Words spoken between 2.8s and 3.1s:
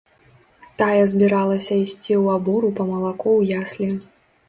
па